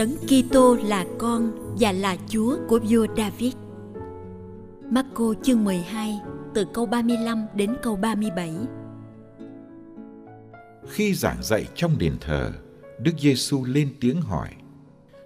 [0.00, 3.52] Đấng Kitô là con và là Chúa của vua David.
[4.90, 6.20] Marco chương 12
[6.54, 8.54] từ câu 35 đến câu 37.
[10.88, 12.52] Khi giảng dạy trong đền thờ,
[12.98, 14.48] Đức Giêsu lên tiếng hỏi: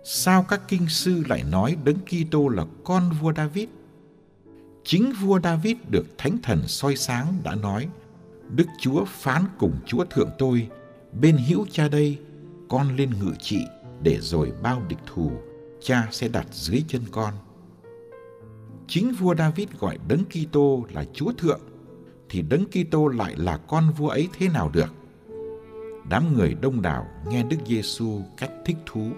[0.05, 3.69] Sao các kinh sư lại nói Đấng Kitô là con vua David?
[4.85, 7.89] Chính vua David được Thánh Thần soi sáng đã nói:
[8.49, 10.69] Đức Chúa phán cùng Chúa thượng tôi,
[11.21, 12.19] bên hữu cha đây,
[12.69, 13.59] con lên ngự trị
[14.05, 15.31] để rồi bao địch thù,
[15.81, 17.35] cha sẽ đặt dưới chân con.
[18.87, 21.61] Chính vua David gọi Đấng Kitô là Chúa thượng,
[22.29, 24.95] thì Đấng Kitô lại là con vua ấy thế nào được?
[26.11, 29.11] Đám người đông đảo nghe Đức Giêsu cách thích thú.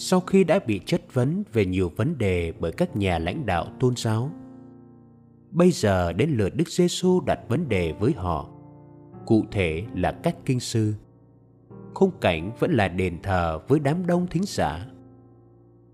[0.00, 3.66] Sau khi đã bị chất vấn về nhiều vấn đề bởi các nhà lãnh đạo
[3.80, 4.30] tôn giáo.
[5.50, 8.48] Bây giờ đến lượt Đức Giêsu đặt vấn đề với họ,
[9.26, 10.94] cụ thể là các kinh sư.
[11.94, 14.86] Khung cảnh vẫn là đền thờ với đám đông thính giả.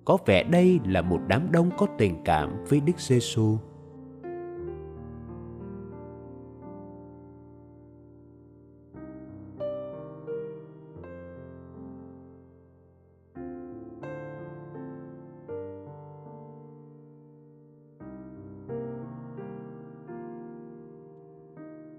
[0.04, 3.56] Có vẻ đây là một đám đông có tình cảm với Đức Giêsu.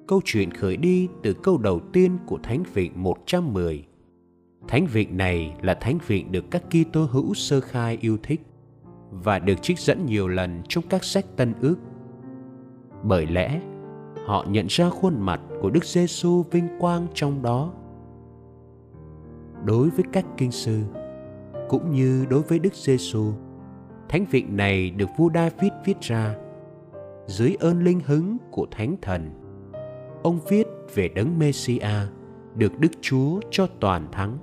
[0.08, 3.86] Câu chuyện khởi đi từ câu đầu tiên của Thánh viện 110.
[4.68, 8.42] Thánh viện này là thánh viện được các Kitô hữu sơ khai yêu thích
[9.12, 11.76] và được trích dẫn nhiều lần trong các sách Tân Ước.
[13.04, 13.62] Bởi lẽ,
[14.26, 17.74] họ nhận ra khuôn mặt của Đức Giêsu vinh quang trong đó.
[19.66, 20.82] Đối với các kinh sư,
[21.70, 23.32] cũng như đối với Đức Giêsu,
[24.10, 26.36] thánh viện này được vua David viết ra
[27.28, 29.45] dưới ơn linh hứng của Thánh Thần
[30.26, 31.80] ông viết về đấng Messia
[32.56, 34.38] được Đức Chúa cho toàn thắng.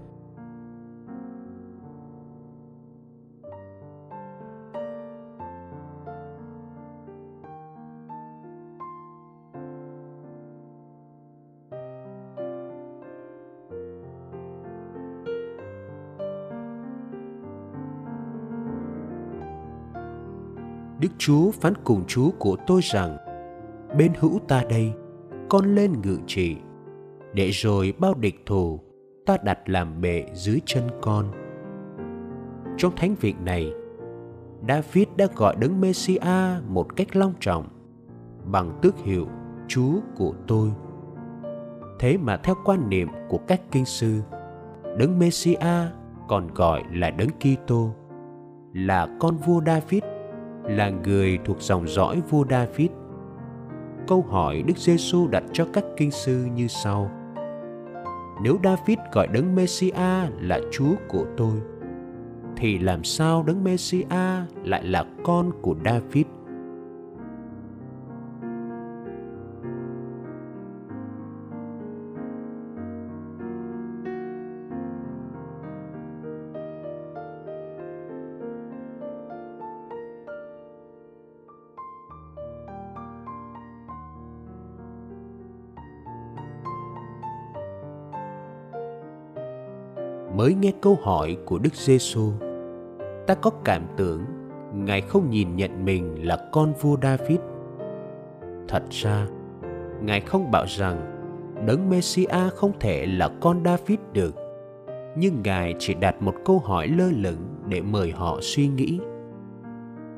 [21.00, 23.16] Đức Chúa phán cùng Chúa của tôi rằng,
[23.98, 24.92] Bên hữu ta đây
[25.52, 26.56] con lên ngự trị.
[27.32, 28.80] Để rồi bao địch thù
[29.26, 31.26] ta đặt làm bệ dưới chân con.
[32.76, 33.72] Trong thánh việc này
[34.68, 37.68] David đã gọi đấng messiah một cách long trọng
[38.44, 39.26] bằng tước hiệu
[39.68, 40.72] Chúa của tôi.
[41.98, 44.20] Thế mà theo quan niệm của các kinh sư,
[44.98, 45.92] đấng messiah
[46.28, 47.90] còn gọi là đấng Kitô,
[48.72, 50.02] là con vua David,
[50.64, 52.90] là người thuộc dòng dõi vua David
[54.12, 57.10] câu hỏi Đức Giêsu đặt cho các kinh sư như sau.
[58.42, 59.92] Nếu David gọi đấng Messia
[60.40, 61.60] là Chúa của tôi,
[62.56, 64.06] thì làm sao đấng Messia
[64.64, 66.26] lại là con của David?
[90.42, 92.32] Mới nghe câu hỏi của Đức Giêsu,
[93.26, 94.24] ta có cảm tưởng
[94.74, 97.38] Ngài không nhìn nhận mình là con vua David.
[98.68, 99.26] Thật ra,
[100.02, 101.00] Ngài không bảo rằng
[101.66, 104.34] Đấng Messia không thể là con David được,
[105.16, 109.00] nhưng Ngài chỉ đặt một câu hỏi lơ lửng để mời họ suy nghĩ.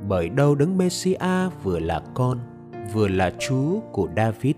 [0.08, 2.38] Bởi đâu Đấng Messia vừa là con,
[2.92, 4.54] vừa là Chúa của David.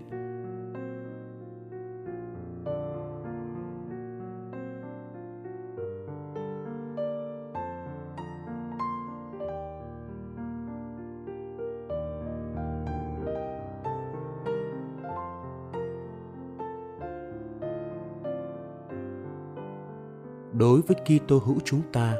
[20.57, 22.17] Đối với Kitô hữu chúng ta,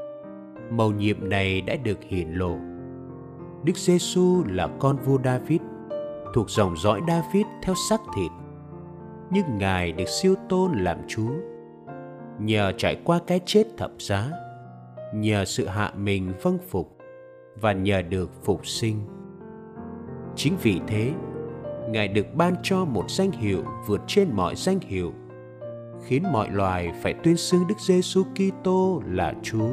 [0.72, 2.56] mầu nhiệm này đã được hiển lộ.
[3.64, 5.62] Đức Giêsu là con vua David,
[6.34, 8.32] thuộc dòng dõi David theo xác thịt,
[9.32, 11.32] nhưng Ngài được siêu tôn làm Chúa.
[12.40, 14.32] Nhờ trải qua cái chết thập giá,
[15.14, 16.98] nhờ sự hạ mình vâng phục
[17.62, 19.02] và nhờ được phục sinh.
[20.36, 21.12] Chính vì thế,
[21.90, 25.14] Ngài được ban cho một danh hiệu vượt trên mọi danh hiệu
[26.06, 29.70] khiến mọi loài phải tuyên xưng Đức Giêsu Kitô là Chúa.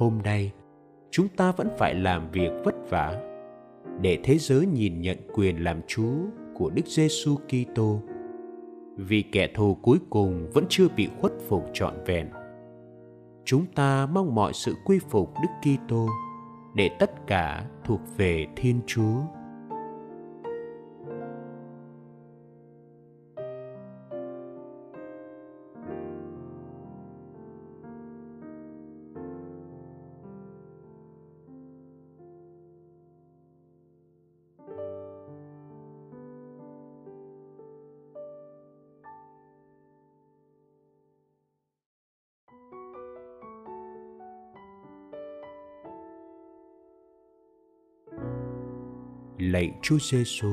[0.00, 0.52] Hôm nay,
[1.10, 3.20] chúng ta vẫn phải làm việc vất vả
[4.00, 6.14] để thế giới nhìn nhận quyền làm Chúa
[6.54, 8.00] của Đức Giêsu Kitô.
[8.96, 12.28] Vì kẻ thù cuối cùng vẫn chưa bị khuất phục trọn vẹn.
[13.44, 16.08] Chúng ta mong mọi sự quy phục Đức Kitô
[16.74, 19.16] để tất cả thuộc về Thiên Chúa.
[49.40, 50.50] Lạy Chúa Giêsu.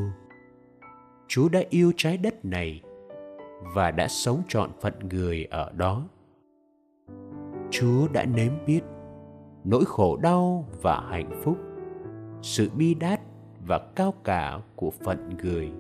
[1.28, 2.81] Chúa đã yêu trái đất này
[3.75, 6.07] và đã sống trọn phận người ở đó.
[7.72, 8.81] Chúa đã nếm biết
[9.63, 11.57] nỗi khổ đau và hạnh phúc,
[12.41, 13.20] sự bi đát
[13.67, 15.72] và cao cả của phận người.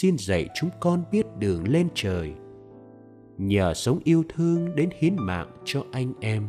[0.00, 2.32] Xin dạy chúng con biết đường lên trời.
[3.38, 6.46] Nhờ sống yêu thương đến hiến mạng cho anh em.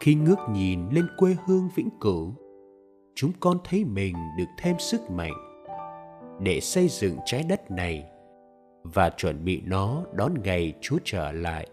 [0.00, 2.34] Khi ngước nhìn lên quê hương vĩnh cửu,
[3.14, 5.32] chúng con thấy mình được thêm sức mạnh
[6.40, 8.04] để xây dựng trái đất này
[8.82, 11.68] và chuẩn bị nó đón ngày chúa trở lại.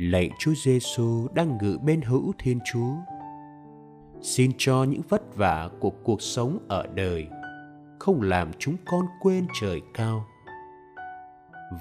[0.00, 2.94] Lạy Chúa Giêsu đang ngự bên hữu Thiên Chúa.
[4.20, 7.26] Xin cho những vất vả của cuộc sống ở đời
[7.98, 10.26] không làm chúng con quên trời cao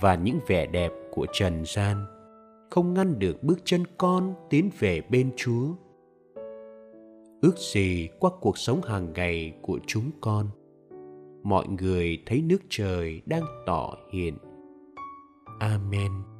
[0.01, 2.05] và những vẻ đẹp của trần gian
[2.69, 5.67] không ngăn được bước chân con tiến về bên Chúa.
[7.41, 10.47] Ước gì qua cuộc sống hàng ngày của chúng con,
[11.43, 14.37] mọi người thấy nước trời đang tỏ hiện.
[15.59, 16.38] Amen.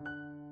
[0.00, 0.47] you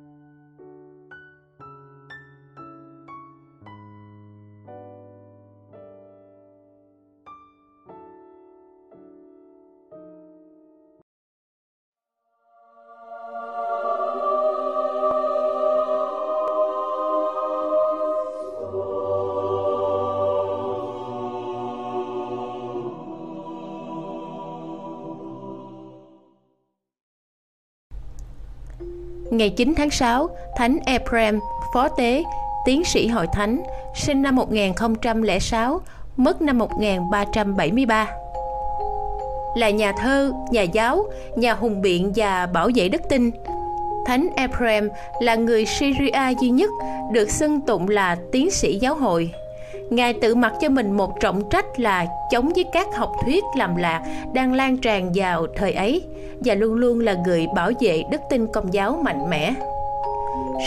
[29.37, 31.41] Ngày 9 tháng 6, Thánh Ephraim,
[31.75, 32.25] phó tế,
[32.65, 33.63] tiến sĩ hội thánh,
[33.95, 35.81] sinh năm 1006,
[36.17, 38.07] mất năm 1373.
[39.57, 41.05] Là nhà thơ, nhà giáo,
[41.37, 43.31] nhà hùng biện và bảo vệ đức tin,
[44.07, 44.89] Thánh Ephraim
[45.21, 46.71] là người Syria duy nhất
[47.13, 49.31] được xưng tụng là tiến sĩ giáo hội.
[49.91, 53.77] Ngài tự mặc cho mình một trọng trách là chống với các học thuyết làm
[53.77, 54.03] lạc
[54.33, 56.03] đang lan tràn vào thời ấy
[56.45, 59.55] và luôn luôn là người bảo vệ đức tin công giáo mạnh mẽ.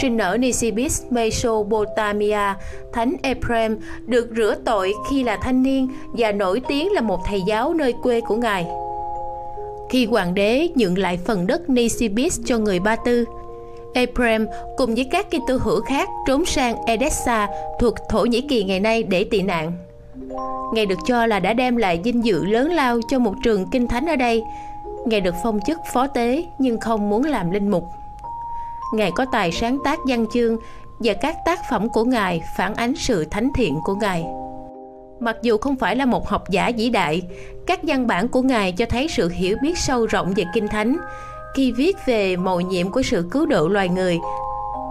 [0.02, 2.54] Sinh ở Nisibis, Mesopotamia,
[2.92, 7.40] Thánh Ephraim được rửa tội khi là thanh niên và nổi tiếng là một thầy
[7.46, 8.66] giáo nơi quê của Ngài.
[9.90, 13.24] Khi hoàng đế nhượng lại phần đất Nisibis cho người Ba Tư,
[13.94, 17.48] Ephraim cùng với các Kitô hữu khác trốn sang Edessa
[17.80, 19.72] thuộc Thổ Nhĩ Kỳ ngày nay để tị nạn.
[20.74, 23.88] Ngài được cho là đã đem lại dinh dự lớn lao cho một trường kinh
[23.88, 24.42] thánh ở đây.
[25.06, 27.84] Ngài được phong chức phó tế nhưng không muốn làm linh mục.
[28.94, 30.56] Ngài có tài sáng tác văn chương
[30.98, 34.24] và các tác phẩm của Ngài phản ánh sự thánh thiện của Ngài.
[35.20, 37.22] Mặc dù không phải là một học giả vĩ đại,
[37.66, 40.96] các văn bản của Ngài cho thấy sự hiểu biết sâu rộng về Kinh Thánh.
[41.54, 44.18] Khi viết về mầu nhiệm của sự cứu độ loài người,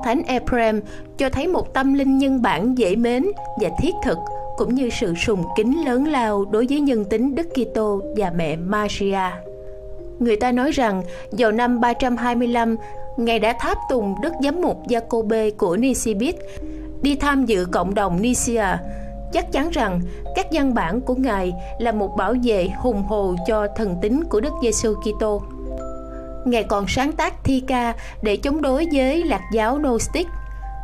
[0.04, 0.82] Thánh Ephraim
[1.18, 3.26] cho thấy một tâm linh nhân bản dễ mến
[3.62, 4.18] và thiết thực,
[4.58, 8.56] cũng như sự sùng kính lớn lao đối với nhân tính Đức Kitô và mẹ
[8.56, 9.32] Maria.
[10.20, 12.76] Người ta nói rằng vào năm 325,
[13.18, 16.36] Ngài đã tháp tùng Đức Giám mục Jacobe của Nisibit
[17.02, 18.66] đi tham dự cộng đồng Nicia
[19.34, 20.02] chắc chắn rằng
[20.36, 24.40] các văn bản của Ngài là một bảo vệ hùng hồ cho thần tính của
[24.40, 25.42] Đức Giêsu Kitô.
[26.46, 30.28] Ngài còn sáng tác thi ca để chống đối với lạc giáo Gnostic.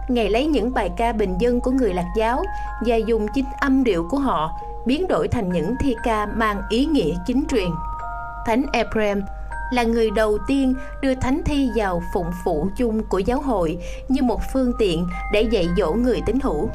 [0.09, 2.43] Ngài lấy những bài ca bình dân của người lạc giáo
[2.85, 4.51] và dùng chính âm điệu của họ
[4.85, 7.69] biến đổi thành những thi ca mang ý nghĩa chính truyền.
[8.45, 9.21] Thánh Ephraim
[9.71, 14.21] là người đầu tiên đưa thánh thi vào phụng phụ chung của giáo hội như
[14.23, 16.69] một phương tiện để dạy dỗ người tín hữu.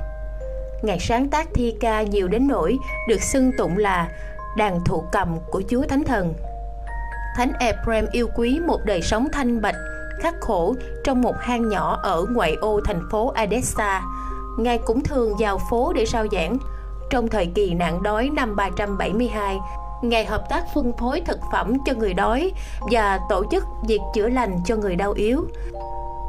[0.83, 4.09] Ngài sáng tác thi ca nhiều đến nỗi được xưng tụng là
[4.57, 6.35] đàn thụ cầm của Chúa Thánh Thần.
[7.41, 9.75] Thánh Ephraim yêu quý một đời sống thanh bạch,
[10.19, 14.03] khắc khổ trong một hang nhỏ ở ngoại ô thành phố Edessa.
[14.59, 16.59] Ngài cũng thường vào phố để rao giảng.
[17.11, 19.59] Trong thời kỳ nạn đói năm 372,
[20.03, 22.53] Ngài hợp tác phân phối thực phẩm cho người đói
[22.91, 25.47] và tổ chức việc chữa lành cho người đau yếu.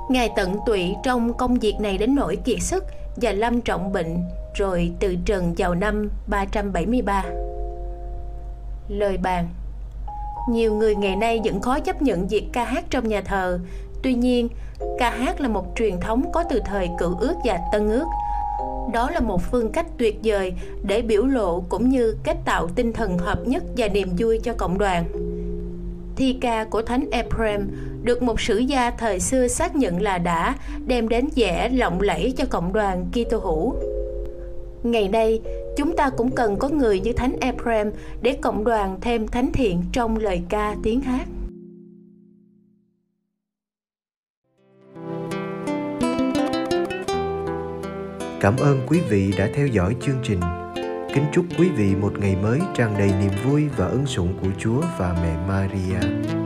[0.09, 2.83] Ngài tận tụy trong công việc này đến nỗi kiệt sức
[3.15, 4.23] và lâm trọng bệnh
[4.55, 7.23] rồi từ trần vào năm 373.
[8.87, 9.49] Lời bàn
[10.49, 13.59] nhiều người ngày nay vẫn khó chấp nhận việc ca hát trong nhà thờ.
[14.03, 14.49] Tuy nhiên,
[14.99, 18.05] ca hát là một truyền thống có từ thời cựu ước và tân ước.
[18.93, 22.93] Đó là một phương cách tuyệt vời để biểu lộ cũng như kết tạo tinh
[22.93, 25.05] thần hợp nhất và niềm vui cho cộng đoàn.
[26.15, 27.67] Thi ca của Thánh Ephraim
[28.03, 30.55] được một sử gia thời xưa xác nhận là đã
[30.85, 33.75] đem đến vẻ lộng lẫy cho cộng đoàn Kitô hữu.
[34.83, 35.41] Ngày nay,
[35.77, 39.81] chúng ta cũng cần có người như Thánh Ephraim để cộng đoàn thêm thánh thiện
[39.93, 41.27] trong lời ca tiếng hát.
[48.41, 50.39] Cảm ơn quý vị đã theo dõi chương trình.
[51.13, 54.49] Kính chúc quý vị một ngày mới tràn đầy niềm vui và ân sủng của
[54.59, 56.40] Chúa và mẹ Maria.